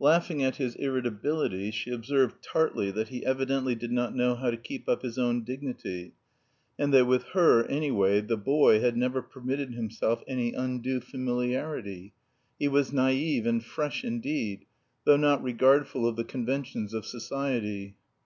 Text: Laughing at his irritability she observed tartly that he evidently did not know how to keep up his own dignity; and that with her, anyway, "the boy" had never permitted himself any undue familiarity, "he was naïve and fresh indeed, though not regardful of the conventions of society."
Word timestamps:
Laughing 0.00 0.42
at 0.42 0.56
his 0.56 0.74
irritability 0.76 1.70
she 1.70 1.90
observed 1.90 2.42
tartly 2.42 2.90
that 2.90 3.08
he 3.08 3.24
evidently 3.24 3.74
did 3.74 3.90
not 3.90 4.14
know 4.14 4.34
how 4.34 4.50
to 4.50 4.56
keep 4.58 4.86
up 4.86 5.00
his 5.00 5.16
own 5.16 5.42
dignity; 5.42 6.12
and 6.78 6.92
that 6.92 7.06
with 7.06 7.22
her, 7.28 7.64
anyway, 7.68 8.20
"the 8.20 8.36
boy" 8.36 8.80
had 8.80 8.98
never 8.98 9.22
permitted 9.22 9.72
himself 9.72 10.22
any 10.28 10.52
undue 10.52 11.00
familiarity, 11.00 12.12
"he 12.58 12.68
was 12.68 12.90
naïve 12.90 13.46
and 13.46 13.64
fresh 13.64 14.04
indeed, 14.04 14.66
though 15.04 15.16
not 15.16 15.42
regardful 15.42 16.06
of 16.06 16.16
the 16.16 16.22
conventions 16.24 16.92
of 16.92 17.06
society." 17.06 17.96